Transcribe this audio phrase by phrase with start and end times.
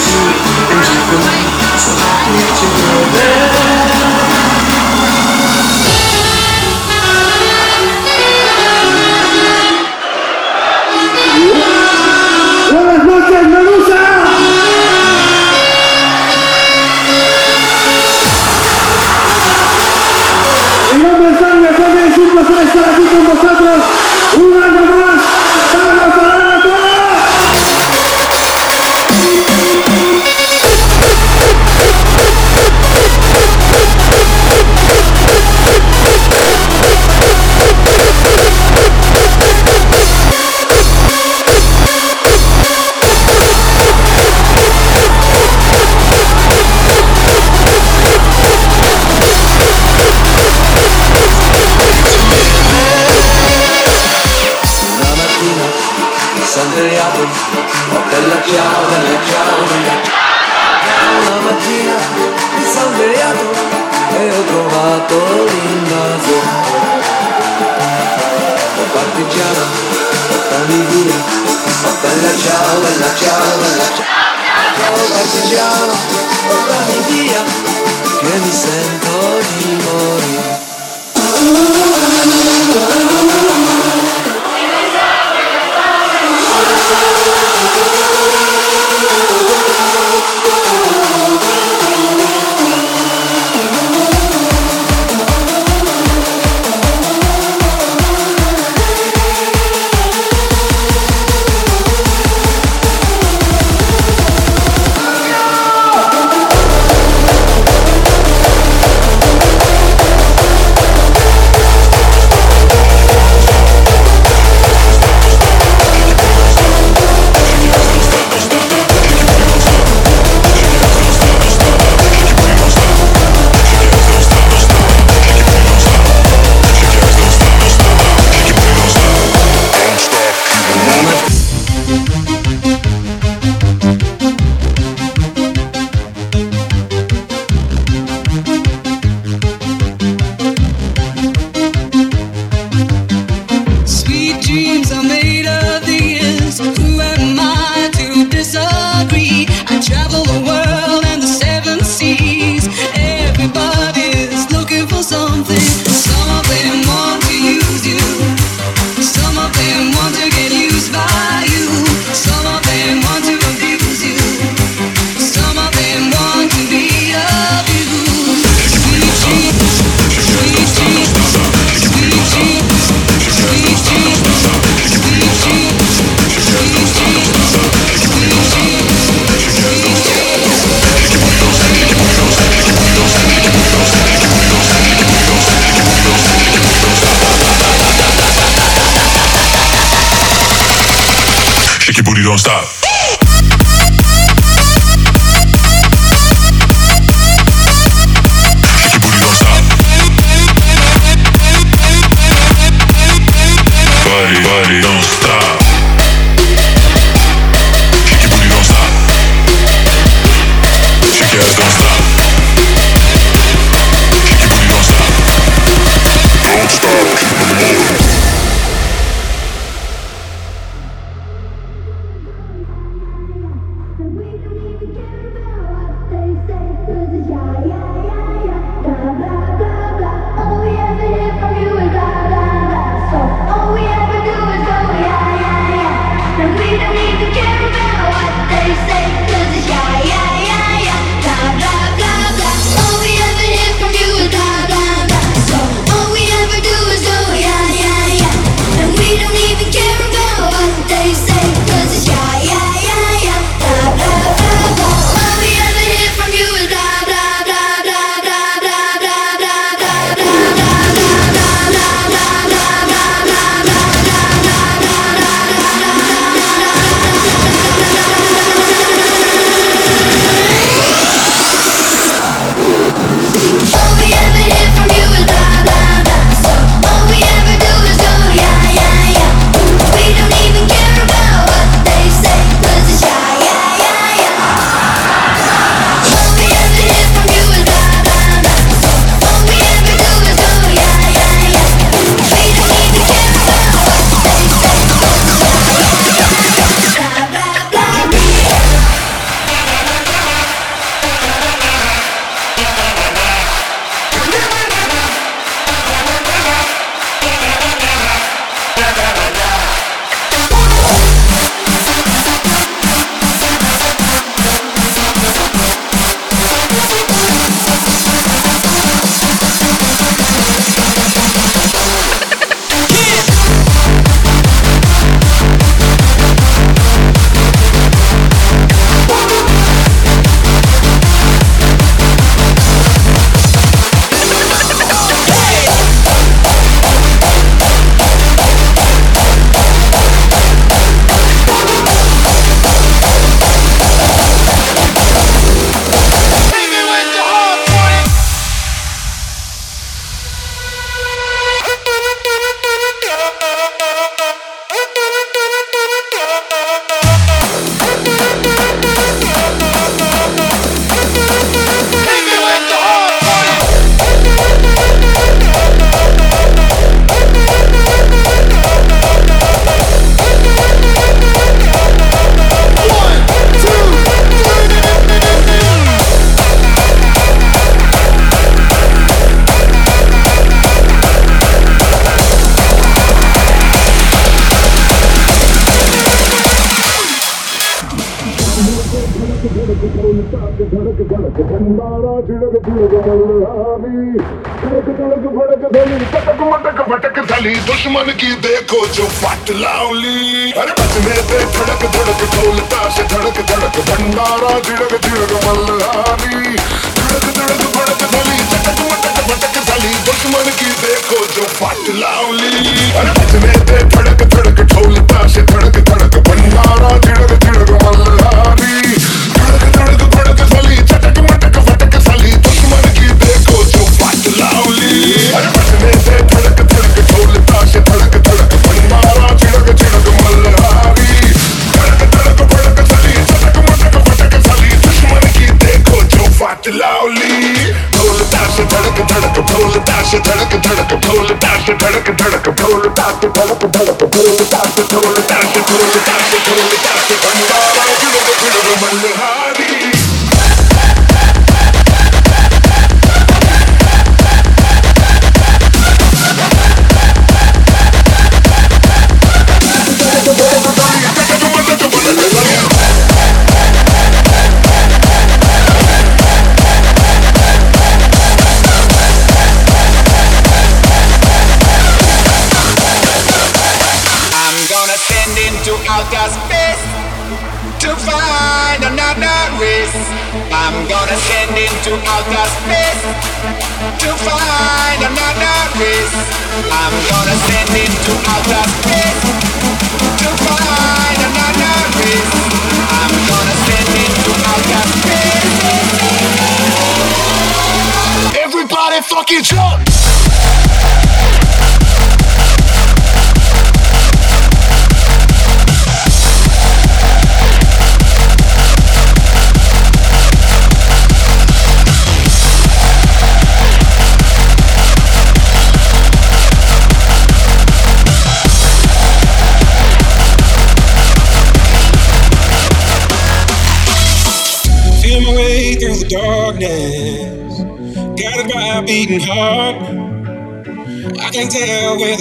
[0.00, 0.87] and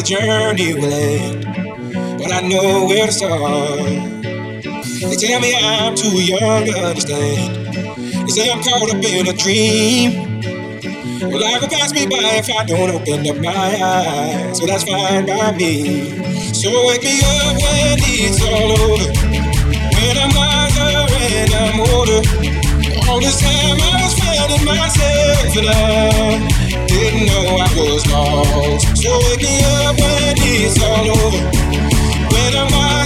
[0.08, 1.44] journey will end,
[2.18, 3.78] but I know where to start.
[5.04, 7.76] They tell me I'm too young to understand.
[7.76, 10.40] They say I'm caught up in a dream.
[11.20, 14.58] Well, life will pass me by if I don't open up my eyes.
[14.58, 16.54] So well, that's fine by me.
[16.54, 19.12] So wake me up when it's all over.
[19.92, 21.04] When I'm wiser
[21.36, 22.24] and I'm older.
[23.12, 28.98] All this time I was finding myself in love didn't know I was lost.
[28.98, 31.38] So waking up when it's all over.
[32.34, 32.97] When I'm out.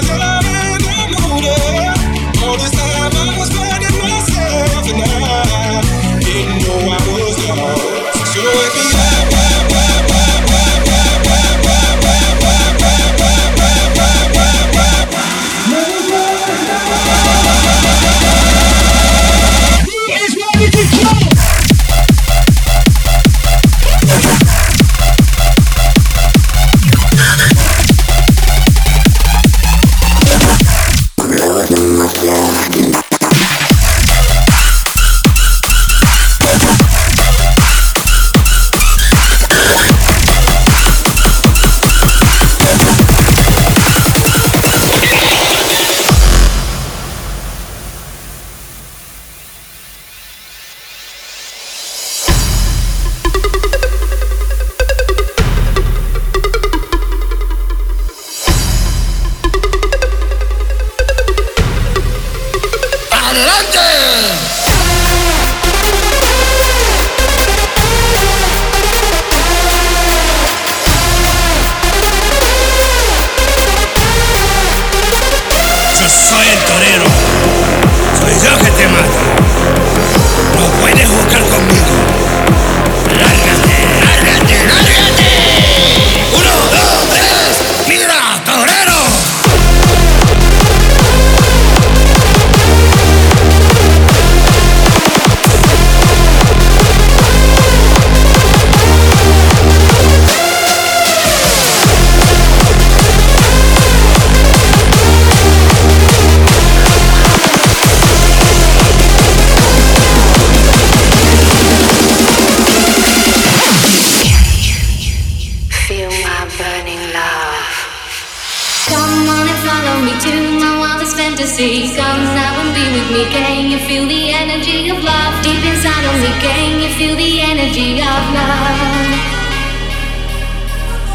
[123.32, 126.32] Can you feel the energy of love deep inside of me?
[126.44, 129.12] Can you feel the energy of love?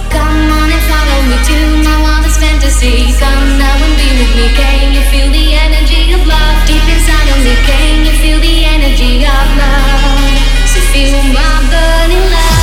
[0.08, 3.12] Come on and follow me to my wildest fantasy.
[3.20, 4.48] Come now and be with me.
[4.56, 7.54] Can you feel the energy of love deep inside of me?
[7.68, 10.40] Can you feel the energy of love?
[10.72, 12.55] So feel my burning love.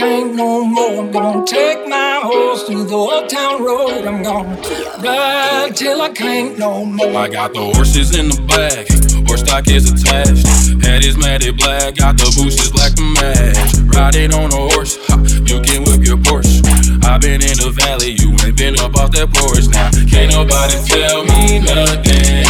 [0.00, 1.04] Can't no more.
[1.04, 4.06] I'm gonna take my horse to the old town road.
[4.06, 4.56] I'm gonna
[5.04, 7.14] ride till I can't no more.
[7.14, 8.88] I got the horses in the back,
[9.28, 10.46] horse stock is attached.
[10.82, 13.60] Head is matted black, got the bushes black to match.
[13.94, 14.96] Riding on a horse,
[15.44, 16.64] you can whip your Porsche.
[17.04, 19.68] I've been in the valley, you ain't been up off that porch.
[19.68, 22.40] Now, can't nobody tell me nothing.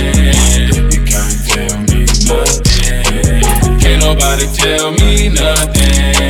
[0.94, 3.42] You can't tell me nothing.
[3.82, 6.29] Can't nobody tell me nothing.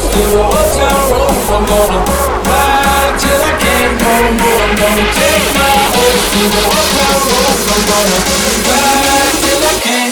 [0.00, 1.34] To the old town road.
[1.50, 2.00] I'm gonna
[2.46, 3.98] ride I can't.
[3.98, 5.74] I'm gonna take my
[6.38, 7.58] the old town road.
[7.72, 8.18] I'm gonna
[8.70, 10.07] ride till I can't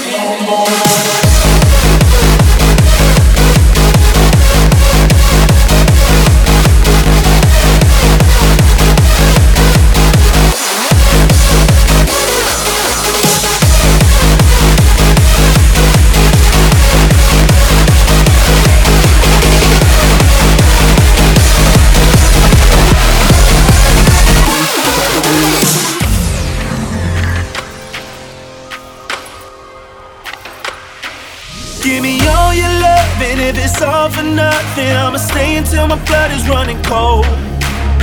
[35.37, 37.26] stay until my blood is running cold.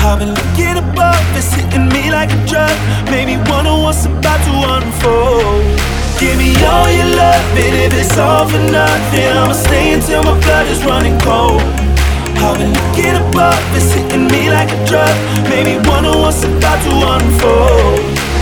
[0.05, 2.75] I've been looking above, it's hitting me like a drug.
[3.09, 5.63] Maybe wonder what's about to unfold.
[6.21, 10.35] Give me all your love, and if it's all for nothing, I'ma stay until my
[10.45, 11.63] blood is running cold.
[12.37, 15.15] I've been looking above, it's hitting me like a drug.
[15.49, 18.32] Maybe wonder what's about to unfold.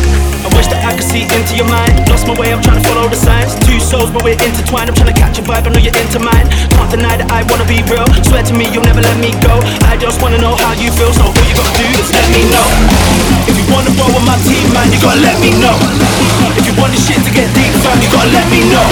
[1.11, 1.91] See into your mind.
[2.07, 3.51] Lost my way, I'm trying to follow the signs.
[3.67, 4.87] Two souls, but we're intertwined.
[4.87, 6.47] I'm trying to catch a vibe, I know you're into mine.
[6.71, 8.07] Can't deny that I wanna be real.
[8.23, 9.59] Swear to me, you'll never let me go.
[9.91, 12.47] I just wanna know how you feel, so all you gotta do is let me
[12.47, 12.67] know.
[13.43, 15.75] If you wanna roll with my team, man, you gotta let me know.
[16.55, 18.87] If you want this shit to get deep, fam, you gotta let me know.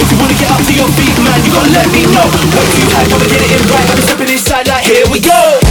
[0.00, 2.24] If you wanna get up to your feet, man, you gotta let me know.
[2.56, 3.84] Way too high, wanna get it in right.
[3.92, 5.63] I'm stepping inside like, here we go.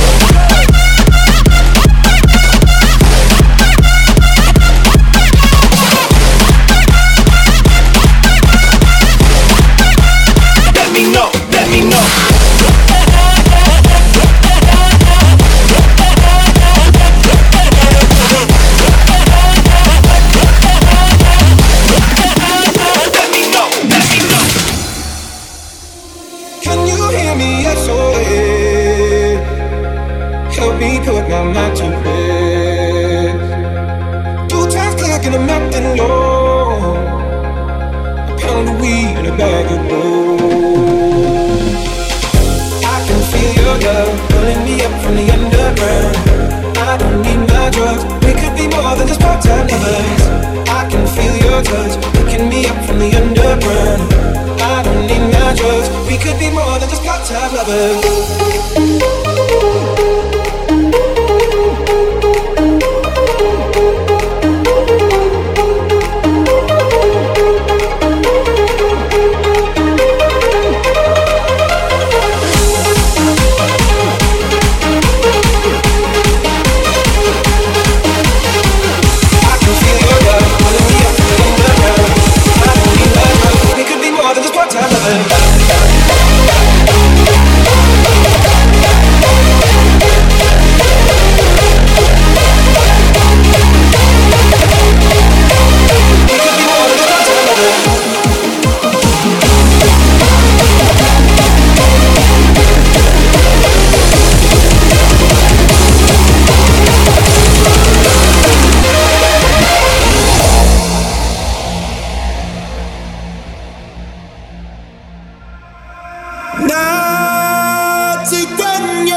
[116.59, 119.13] Nati kwenye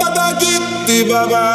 [0.00, 1.53] baba baba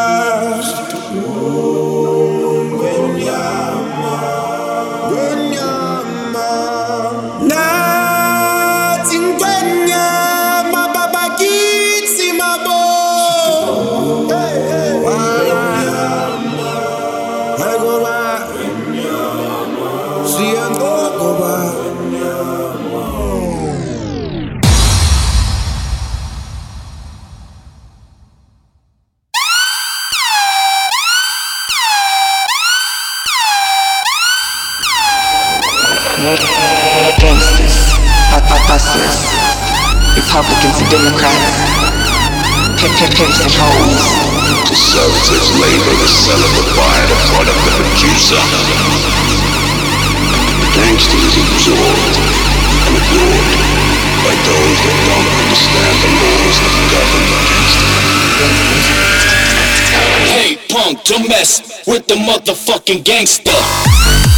[43.20, 44.00] pimp, pimp, pimps and hoes.
[44.70, 48.40] To sell his labor, the seller, the buyer, the product, of the producer.
[50.60, 52.16] The gangster is absorbed
[52.88, 53.50] and adored
[54.24, 57.92] by those that don't understand the laws that govern the gangster.
[60.30, 64.29] Hey, punk, don't mess with the motherfucking gangster.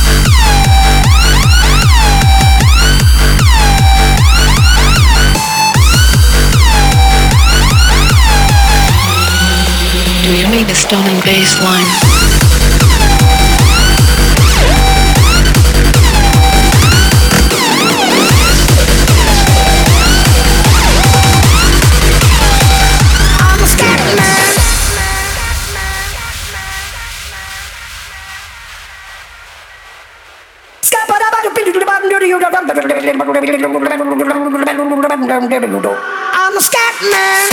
[10.52, 11.86] Mean the stunning bass line?
[36.34, 37.52] I'm a scat man.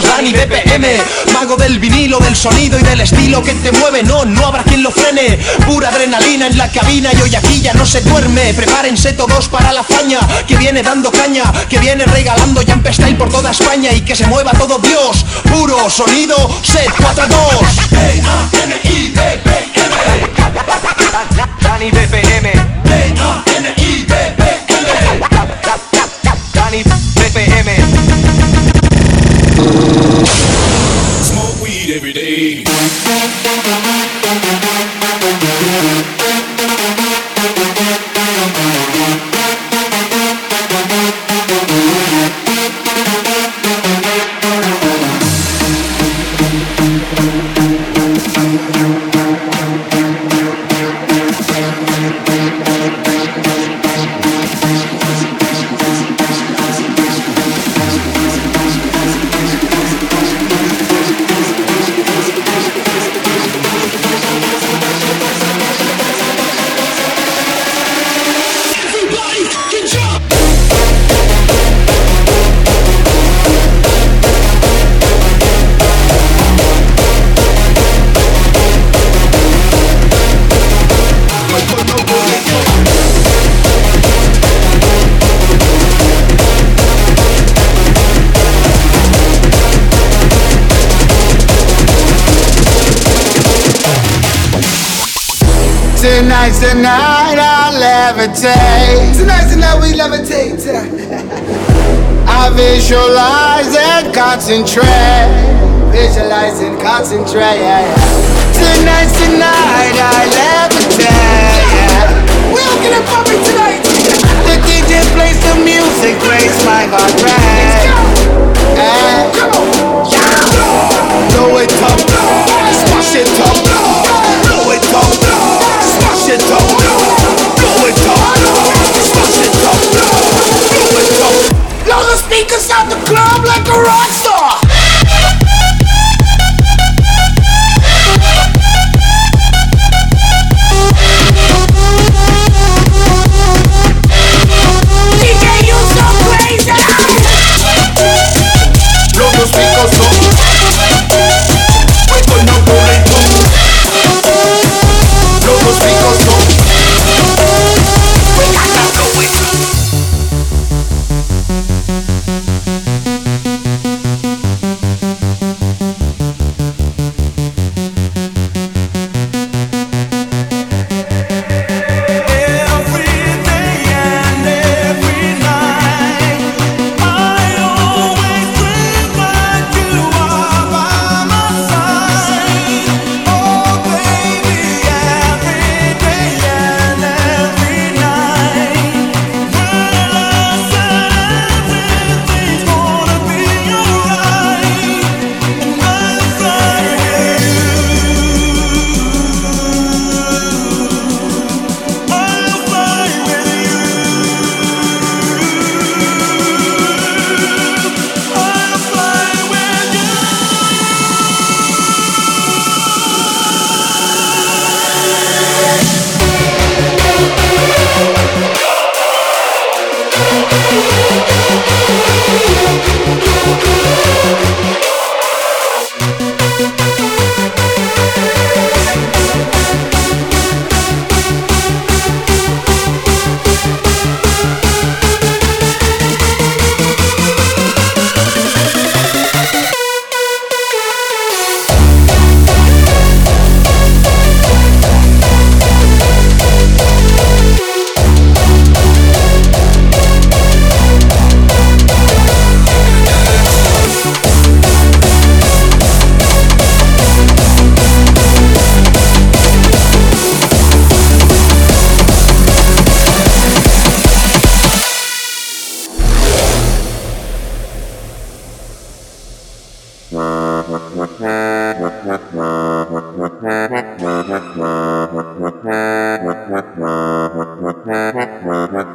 [0.00, 0.86] Dani BPM
[1.32, 4.02] Mago del vinilo, del sonido y del estilo que te mueve.
[4.02, 5.38] No, no habrá quien lo frene.
[5.66, 8.52] Pura adrenalina en la cabina y hoy aquí ya no se duerme.
[8.54, 13.28] Prepárense todos para la faña Que viene dando caña, que viene regalando Jump Style por
[13.30, 15.24] toda España Y que se mueva todo Dios.
[15.44, 17.38] Puro sonido, set 4 2
[21.60, 22.43] Dani BPM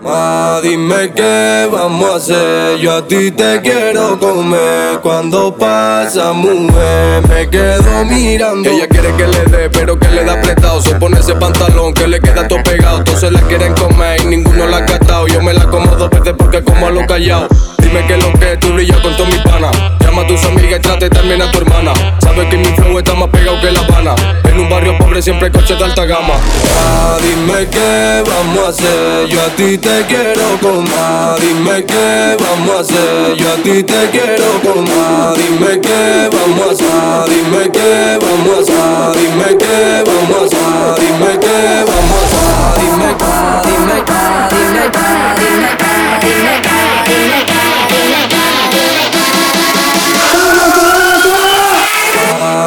[0.01, 2.77] Ma, dime qué vamos a hacer.
[2.79, 4.99] Yo a ti te quiero comer.
[5.01, 8.69] Cuando pasa, mujer, me quedo mirando.
[8.69, 10.81] Ella quiere que le dé, pero que le da apretado.
[10.81, 13.03] Se pone ese pantalón que le queda todo pegado.
[13.05, 15.27] Todos se la quieren comer y ninguno la ha catado.
[15.27, 17.47] Yo me la como dos veces porque como a lo callado.
[17.77, 19.98] Dime que lo que tú brillas con a mi pana.
[20.09, 21.93] Llama a tus amigas y trate también a tu hermana.
[22.23, 24.15] Sabes que mi flow está más pegado que La Habana.
[24.43, 26.33] En un barrio pobre siempre coche de alta gama.
[26.79, 29.27] Ah, dime qué vamos a hacer.
[29.27, 30.91] Yo a ti te quiero comer.
[30.97, 33.37] Ah, dime qué vamos a hacer.
[33.37, 34.91] Yo a ti te quiero comer.
[34.97, 37.29] Ah, dime qué vamos a hacer.
[37.29, 39.21] Dime qué vamos a hacer.
[39.21, 41.05] Dime qué vamos a hacer.
[41.05, 42.81] Dime qué vamos a hacer.
[42.81, 43.33] Dime qué,
[43.69, 44.21] dime qué,
[44.57, 45.07] dime qué,
[45.45, 47.61] dime qué, dime qué,
[47.93, 48.58] dime qué.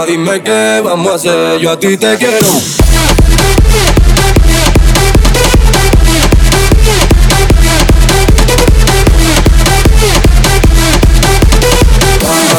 [0.06, 2.48] Dime qué vamos a hacer, yo a ti te quiero.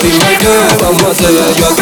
[0.02, 1.73] Dime qué vamos a hacer, yo a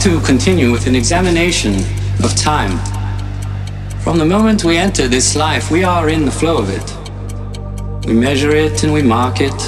[0.00, 1.74] To continue with an examination
[2.22, 2.78] of time.
[4.00, 8.06] From the moment we enter this life, we are in the flow of it.
[8.06, 9.60] We measure it and we mark it.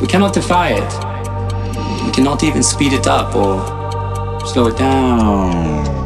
[0.00, 2.04] We cannot defy it.
[2.06, 3.60] We cannot even speed it up or
[4.46, 6.01] slow it down.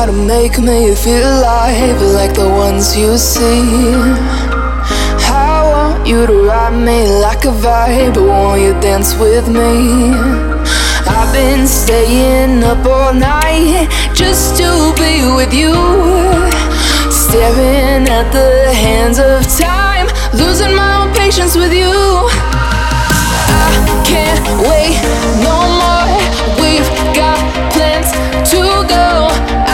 [0.00, 3.60] try to make me feel alive like the ones you see.
[5.28, 10.14] I want you to ride me like a vibe, but won't you dance with me?
[11.06, 15.74] I've been staying up all night just to be with you.
[17.10, 21.92] Staring at the hands of time, losing my own patience with you.
[23.52, 23.68] I
[24.10, 24.96] can't wait
[25.44, 26.16] no more.
[26.62, 27.36] We've got
[27.74, 28.10] plans
[28.50, 29.69] to go.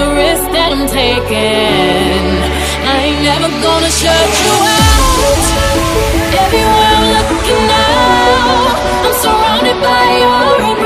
[0.00, 2.24] the risk that I'm taking.
[2.88, 5.44] I ain't never gonna shut you out.
[6.40, 10.79] Everywhere I'm looking now, I'm surrounded by your.